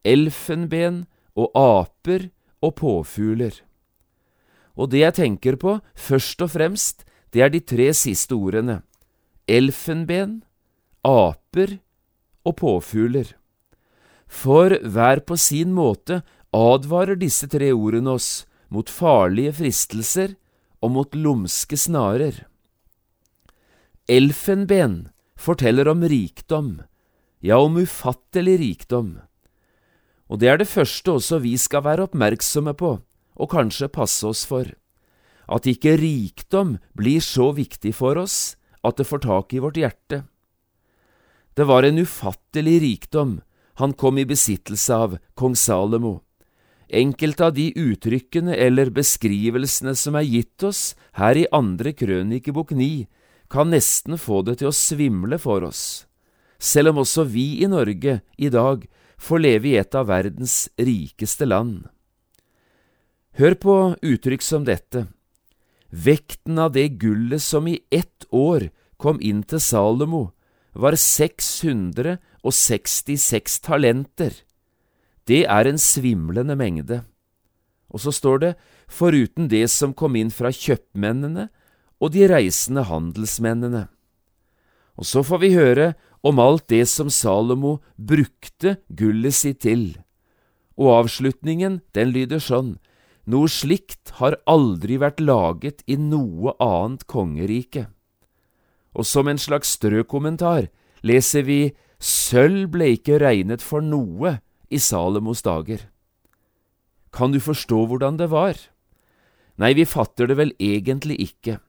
elfenben 0.05 1.05
og 1.35 1.51
aper 1.53 2.29
og 2.63 2.75
påfugler. 2.79 3.59
Og 4.75 4.91
det 4.91 5.03
jeg 5.03 5.17
tenker 5.19 5.55
på, 5.59 5.79
først 5.95 6.41
og 6.41 6.51
fremst, 6.55 7.05
det 7.33 7.43
er 7.43 7.51
de 7.51 7.59
tre 7.59 7.91
siste 7.93 8.35
ordene, 8.35 8.81
elfenben, 9.47 10.43
aper 11.03 11.77
og 12.45 12.55
påfugler. 12.59 13.35
For 14.27 14.73
hver 14.81 15.21
på 15.25 15.37
sin 15.37 15.73
måte 15.75 16.21
advarer 16.55 17.19
disse 17.19 17.47
tre 17.51 17.71
ordene 17.75 18.15
oss 18.17 18.45
mot 18.73 18.89
farlige 18.89 19.53
fristelser 19.59 20.35
og 20.83 20.93
mot 20.95 21.15
lumske 21.17 21.77
snarer. 21.79 22.43
Elfenben 24.09 25.09
forteller 25.35 25.89
om 25.89 26.03
rikdom, 26.05 26.81
ja, 27.41 27.57
om 27.57 27.77
ufattelig 27.77 28.59
rikdom. 28.61 29.15
Og 30.29 30.41
det 30.41 30.49
er 30.49 30.61
det 30.61 30.69
første 30.69 31.17
også 31.17 31.41
vi 31.43 31.55
skal 31.61 31.85
være 31.85 32.07
oppmerksomme 32.07 32.73
på, 32.77 32.97
og 33.35 33.51
kanskje 33.51 33.91
passe 33.93 34.25
oss 34.25 34.45
for, 34.47 34.69
at 35.45 35.67
ikke 35.69 35.97
rikdom 36.01 36.77
blir 36.97 37.21
så 37.21 37.51
viktig 37.53 37.93
for 37.97 38.17
oss 38.17 38.55
at 38.85 38.97
det 38.97 39.09
får 39.09 39.25
tak 39.25 39.53
i 39.53 39.61
vårt 39.61 39.77
hjerte. 39.77 40.23
Det 41.55 41.65
var 41.65 41.85
en 41.85 42.01
ufattelig 42.01 42.79
rikdom 42.83 43.39
han 43.75 43.93
kom 43.93 44.17
i 44.17 44.25
besittelse 44.25 44.95
av, 44.95 45.17
kong 45.35 45.55
Salomo. 45.55 46.21
Enkelte 46.87 47.47
av 47.47 47.55
de 47.55 47.71
uttrykkene 47.75 48.55
eller 48.55 48.91
beskrivelsene 48.93 49.95
som 49.97 50.15
er 50.15 50.27
gitt 50.27 50.63
oss 50.63 50.93
her 51.17 51.37
i 51.37 51.47
andre 51.51 51.95
krønikebok 51.97 52.75
ni, 52.77 53.07
kan 53.49 53.69
nesten 53.73 54.17
få 54.17 54.41
det 54.45 54.59
til 54.59 54.71
å 54.71 54.75
svimle 54.75 55.37
for 55.41 55.65
oss, 55.67 56.05
selv 56.57 56.93
om 56.93 57.03
også 57.03 57.25
vi 57.29 57.61
i 57.63 57.69
Norge 57.69 58.19
i 58.37 58.49
dag 58.49 58.85
får 59.21 59.41
leve 59.41 59.69
i 59.69 59.75
et 59.79 59.95
av 59.95 60.09
verdens 60.09 60.65
rikeste 60.77 61.47
land. 61.47 61.85
Hør 63.35 63.57
på 63.59 63.75
uttrykk 63.99 64.43
som 64.45 64.65
dette. 64.65 65.07
Vekten 65.91 66.59
av 66.59 66.71
det 66.75 66.87
gullet 67.01 67.43
som 67.43 67.67
i 67.67 67.81
ett 67.91 68.25
år 68.31 68.69
kom 68.97 69.19
inn 69.21 69.43
til 69.43 69.59
Salomo, 69.59 70.31
var 70.75 70.99
666 70.99 73.63
talenter. 73.63 74.35
Det 75.25 75.47
er 75.47 75.65
en 75.65 75.79
svimlende 75.79 76.55
mengde. 76.59 77.07
Og 77.89 77.99
så 78.03 78.11
står 78.11 78.37
det 78.43 78.53
foruten 78.91 79.47
det 79.49 79.69
som 79.71 79.93
kom 79.95 80.15
inn 80.19 80.31
fra 80.33 80.51
kjøpmennene 80.51 81.49
og 82.03 82.11
de 82.11 82.27
reisende 82.29 82.83
handelsmennene. 82.89 83.87
Og 84.99 85.05
så 85.07 85.23
får 85.23 85.39
vi 85.41 85.55
høre 85.55 85.93
om 86.25 86.39
alt 86.39 86.67
det 86.71 86.87
som 86.91 87.09
Salomo 87.09 87.79
brukte 87.95 88.77
gullet 88.89 89.33
sitt 89.35 89.59
til. 89.63 89.97
Og 90.75 91.05
avslutningen, 91.05 91.81
den 91.95 92.09
lyder 92.11 92.39
sånn, 92.43 92.77
noe 93.25 93.47
slikt 93.49 94.11
har 94.19 94.35
aldri 94.45 94.97
vært 95.01 95.19
laget 95.23 95.81
i 95.87 95.95
noe 95.97 96.53
annet 96.61 97.07
kongerike 97.09 97.87
og 98.95 99.07
som 99.07 99.27
en 99.27 99.39
slags 99.41 99.75
strøkommentar 99.75 100.69
leser 101.05 101.43
vi 101.47 101.59
Sølv 101.99 102.69
ble 102.73 102.93
ikke 102.97 103.19
regnet 103.21 103.63
for 103.63 103.83
noe 103.83 104.37
i 104.69 104.79
Salomos 104.81 105.43
dager. 105.45 105.87
Kan 107.15 107.31
du 107.31 107.39
forstå 107.39 107.85
hvordan 107.87 108.19
det 108.19 108.27
var? 108.33 108.57
Nei, 109.55 109.71
vi 109.77 109.87
fatter 109.87 110.27
det 110.27 110.35
vel 110.35 110.51
egentlig 110.59 111.15
ikke, 111.23 111.59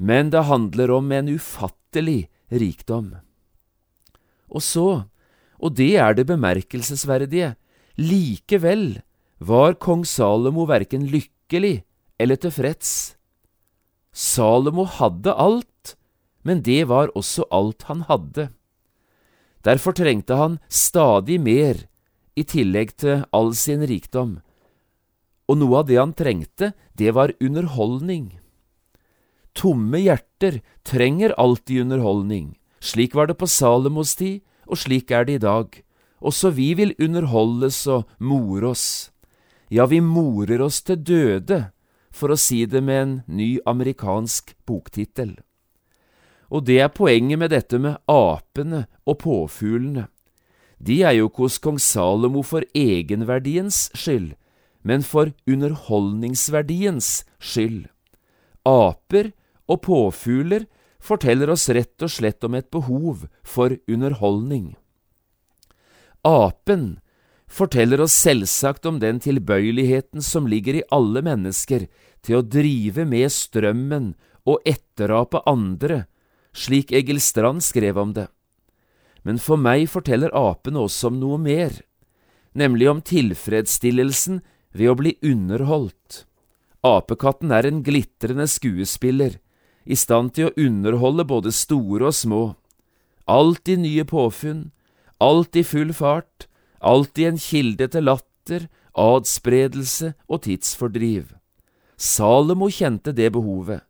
men 0.00 0.32
det 0.32 0.46
handler 0.48 0.94
om 0.96 1.12
en 1.12 1.28
ufattelig 1.28 2.30
rikdom. 2.48 3.12
Og 4.48 4.64
så, 4.64 5.04
og 5.60 5.76
det 5.76 5.92
er 6.00 6.16
det 6.16 6.28
bemerkelsesverdige, 6.30 7.54
likevel 8.00 9.02
var 9.38 9.76
kong 9.76 10.06
Salomo 10.08 10.64
verken 10.70 11.04
lykkelig 11.12 11.82
eller 12.18 12.40
tilfreds. 12.40 13.18
Salomo 14.12 14.86
hadde 14.88 15.36
alt, 15.36 15.71
men 16.42 16.62
det 16.62 16.84
var 16.90 17.12
også 17.18 17.46
alt 17.50 17.86
han 17.90 18.04
hadde. 18.08 18.50
Derfor 19.62 19.94
trengte 19.94 20.36
han 20.38 20.58
stadig 20.68 21.38
mer 21.40 21.84
i 22.34 22.44
tillegg 22.48 22.96
til 22.98 23.24
all 23.30 23.52
sin 23.54 23.84
rikdom, 23.86 24.40
og 25.48 25.58
noe 25.60 25.82
av 25.82 25.88
det 25.90 25.98
han 26.00 26.14
trengte, 26.16 26.72
det 26.96 27.12
var 27.14 27.34
underholdning. 27.42 28.38
Tomme 29.54 30.00
hjerter 30.00 30.62
trenger 30.86 31.34
alltid 31.38 31.84
underholdning, 31.84 32.54
slik 32.80 33.14
var 33.14 33.28
det 33.28 33.36
på 33.38 33.46
Salomos 33.50 34.16
tid, 34.16 34.40
og 34.66 34.80
slik 34.80 35.10
er 35.12 35.26
det 35.28 35.40
i 35.40 35.44
dag. 35.44 35.68
Også 36.22 36.52
vi 36.54 36.72
vil 36.78 36.94
underholdes 37.02 37.84
og 37.90 38.06
more 38.18 38.72
oss. 38.72 39.10
Ja, 39.68 39.86
vi 39.90 40.00
morer 40.00 40.62
oss 40.62 40.80
til 40.86 41.02
døde, 41.02 41.72
for 42.12 42.32
å 42.32 42.38
si 42.38 42.64
det 42.66 42.82
med 42.84 43.02
en 43.02 43.14
ny 43.26 43.56
amerikansk 43.66 44.54
boktittel. 44.68 45.36
Og 46.52 46.66
det 46.68 46.78
er 46.84 46.92
poenget 46.92 47.40
med 47.40 47.52
dette 47.54 47.78
med 47.80 47.96
apene 48.10 48.86
og 49.08 49.22
påfuglene. 49.24 50.08
de 50.82 51.02
er 51.02 51.14
jo 51.14 51.28
ikke 51.28 51.44
hos 51.46 51.58
kong 51.62 51.78
Salomo 51.78 52.42
for 52.42 52.64
egenverdiens 52.74 53.88
skyld, 53.94 54.34
men 54.82 55.02
for 55.02 55.30
underholdningsverdiens 55.46 57.24
skyld. 57.38 57.86
Aper 58.66 59.30
og 59.70 59.82
påfugler 59.86 60.66
forteller 61.02 61.50
oss 61.54 61.68
rett 61.70 62.02
og 62.02 62.10
slett 62.10 62.42
om 62.44 62.54
et 62.58 62.70
behov 62.70 63.26
for 63.42 63.76
underholdning. 63.86 64.74
Apen 66.26 66.98
forteller 67.46 68.00
oss 68.00 68.14
selvsagt 68.14 68.86
om 68.86 68.98
den 69.02 69.18
tilbøyeligheten 69.22 70.22
som 70.22 70.46
ligger 70.50 70.78
i 70.78 70.86
alle 70.94 71.22
mennesker 71.22 71.88
til 72.22 72.38
å 72.38 72.46
drive 72.46 73.06
med 73.06 73.30
strømmen 73.34 74.12
og 74.48 74.62
etterape 74.66 75.42
andre, 75.46 76.06
slik 76.52 76.92
Egil 76.92 77.20
Strand 77.20 77.64
skrev 77.64 77.98
om 77.98 78.12
det. 78.16 78.28
Men 79.22 79.38
for 79.38 79.60
meg 79.60 79.88
forteller 79.90 80.32
apen 80.34 80.76
også 80.78 81.12
om 81.12 81.20
noe 81.20 81.38
mer, 81.38 81.80
nemlig 82.58 82.90
om 82.90 83.00
tilfredsstillelsen 83.00 84.42
ved 84.74 84.90
å 84.90 84.98
bli 84.98 85.16
underholdt. 85.22 86.24
Apekatten 86.82 87.52
er 87.54 87.68
en 87.68 87.82
glitrende 87.86 88.48
skuespiller, 88.50 89.38
i 89.84 89.96
stand 89.98 90.34
til 90.36 90.48
å 90.48 90.54
underholde 90.58 91.26
både 91.26 91.52
store 91.54 92.10
og 92.10 92.14
små. 92.14 92.42
Alltid 93.30 93.82
nye 93.82 94.04
påfunn, 94.06 94.70
alltid 95.22 95.66
full 95.66 95.92
fart, 95.94 96.46
alltid 96.78 97.32
en 97.32 97.40
kilde 97.42 97.88
til 97.94 98.06
latter, 98.06 98.66
adspredelse 98.98 100.12
og 100.28 100.42
tidsfordriv. 100.46 101.32
Salomo 101.96 102.68
kjente 102.70 103.14
det 103.14 103.30
behovet, 103.34 103.82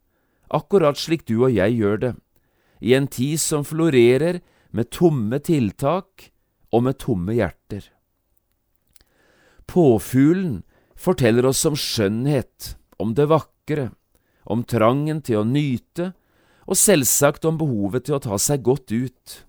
akkurat 0.53 0.99
slik 1.01 1.25
du 1.25 1.39
og 1.41 1.53
jeg 1.53 1.79
gjør 1.79 1.97
det, 1.97 2.13
i 2.83 2.93
en 2.97 3.07
tid 3.07 3.39
som 3.39 3.63
florerer 3.63 4.41
med 4.75 4.89
tomme 4.91 5.39
tiltak 5.39 6.27
og 6.75 6.83
med 6.83 6.97
tomme 6.99 7.35
hjerter. 7.37 7.85
Påfuglen 9.71 10.63
forteller 10.99 11.47
oss 11.47 11.63
om 11.69 11.77
skjønnhet, 11.79 12.73
om 12.99 13.15
det 13.15 13.29
vakre, 13.31 13.93
om 14.43 14.65
trangen 14.67 15.23
til 15.23 15.39
å 15.39 15.47
nyte, 15.47 16.11
og 16.67 16.79
selvsagt 16.79 17.47
om 17.47 17.55
behovet 17.59 18.07
til 18.07 18.17
å 18.17 18.23
ta 18.23 18.39
seg 18.39 18.63
godt 18.67 18.91
ut. 18.91 19.39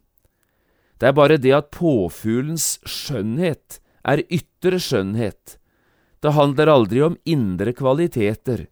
Det 1.02 1.10
er 1.10 1.18
bare 1.18 1.40
det 1.42 1.56
at 1.56 1.72
påfuglens 1.74 2.78
skjønnhet 2.86 3.80
er 4.06 4.22
ytre 4.30 4.78
skjønnhet. 4.78 5.58
Det 6.22 6.38
handler 6.38 6.70
aldri 6.70 7.02
om 7.02 7.18
indre 7.26 7.74
kvaliteter, 7.76 8.68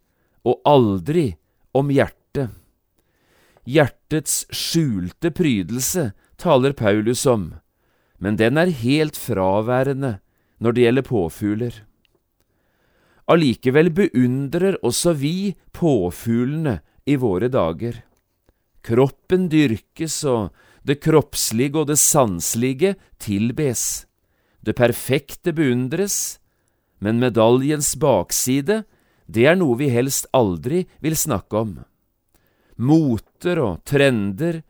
og 0.46 0.62
aldri 0.66 1.32
om 1.74 1.90
hjertet. 1.90 2.61
Hjertets 3.62 4.42
skjulte 4.50 5.30
prydelse 5.30 6.10
taler 6.40 6.74
Paulus 6.74 7.22
om, 7.30 7.52
men 8.18 8.36
den 8.38 8.58
er 8.58 8.72
helt 8.74 9.14
fraværende 9.18 10.16
når 10.62 10.74
det 10.74 10.86
gjelder 10.86 11.06
påfugler. 11.06 11.74
Allikevel 13.30 13.92
beundrer 13.94 14.80
også 14.82 15.14
vi 15.14 15.54
påfuglene 15.70 16.80
i 17.06 17.14
våre 17.14 17.46
dager. 17.48 18.02
Kroppen 18.82 19.46
dyrkes, 19.46 20.24
og 20.26 20.50
det 20.82 20.98
kroppslige 21.04 21.78
og 21.78 21.86
det 21.92 22.00
sanselige 22.02 22.96
tilbes. 23.22 24.06
Det 24.58 24.74
perfekte 24.74 25.54
beundres, 25.54 26.40
men 26.98 27.22
medaljens 27.22 27.94
bakside, 27.94 28.82
det 29.30 29.46
er 29.46 29.54
noe 29.58 29.78
vi 29.78 29.90
helst 29.94 30.26
aldri 30.34 30.84
vil 31.02 31.14
snakke 31.14 31.62
om. 31.62 31.72
Moter 32.76 33.60
og 33.62 33.82
trender, 33.88 34.62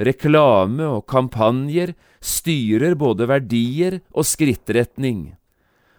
reklame 0.00 0.86
og 0.86 1.04
kampanjer 1.10 1.92
styrer 2.24 2.96
både 2.96 3.28
verdier 3.28 4.00
og 4.14 4.26
skrittretning. 4.28 5.30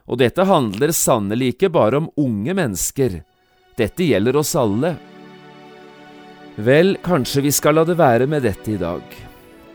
Og 0.10 0.20
dette 0.22 0.46
handler 0.48 0.94
sannelig 0.96 1.56
ikke 1.56 1.72
bare 1.74 2.02
om 2.02 2.10
unge 2.20 2.56
mennesker, 2.58 3.22
dette 3.78 4.06
gjelder 4.06 4.38
oss 4.42 4.56
alle. 4.60 4.96
Vel, 6.62 6.98
kanskje 7.02 7.46
vi 7.46 7.52
skal 7.56 7.78
la 7.78 7.86
det 7.88 7.96
være 8.00 8.28
med 8.28 8.44
dette 8.44 8.74
i 8.74 8.80
dag. 8.82 9.04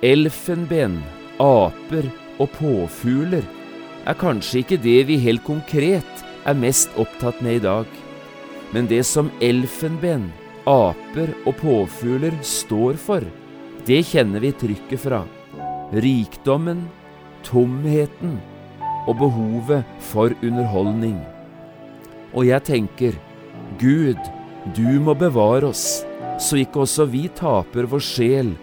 Elfenben, 0.05 0.99
aper 1.41 2.11
og 2.37 2.51
påfugler 2.59 3.47
er 4.07 4.19
kanskje 4.21 4.61
ikke 4.63 4.79
det 4.83 4.99
vi 5.09 5.17
helt 5.23 5.45
konkret 5.47 6.25
er 6.47 6.59
mest 6.59 6.93
opptatt 7.01 7.41
med 7.43 7.59
i 7.59 7.65
dag, 7.65 7.87
men 8.75 8.87
det 8.91 9.03
som 9.09 9.33
elfenben, 9.43 10.29
aper 10.67 11.33
og 11.47 11.57
påfugler 11.61 12.35
står 12.43 12.99
for, 13.01 13.25
det 13.87 14.03
kjenner 14.09 14.43
vi 14.43 14.51
trykket 14.59 15.03
fra. 15.05 15.23
Rikdommen, 15.95 16.83
tomheten 17.47 18.41
og 19.07 19.15
behovet 19.21 19.87
for 20.11 20.35
underholdning. 20.43 21.21
Og 22.35 22.49
jeg 22.49 22.67
tenker, 22.67 23.15
Gud, 23.79 24.19
du 24.75 24.99
må 25.03 25.15
bevare 25.15 25.71
oss, 25.71 26.03
så 26.43 26.59
ikke 26.59 26.83
også 26.83 27.07
vi 27.09 27.27
taper 27.39 27.87
vår 27.89 28.03
sjel 28.03 28.57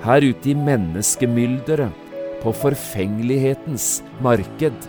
her 0.00 0.24
ute 0.24 0.50
i 0.50 0.56
menneskemylderet 0.56 1.92
på 2.40 2.54
forfengelighetens 2.56 4.00
marked. 4.24 4.88